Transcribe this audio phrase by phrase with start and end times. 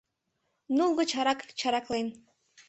[0.77, 2.07] Нулго чарак чараклен